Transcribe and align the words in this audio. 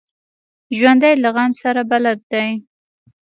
ژوندي 0.77 1.13
له 1.23 1.29
غم 1.35 1.51
سره 1.61 1.81
بلد 1.91 2.19
دي 2.31 2.47